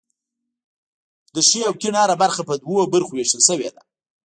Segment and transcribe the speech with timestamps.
[1.33, 3.81] د ښي او کیڼ هره برخه په دوو برخو ویشل شوې ده.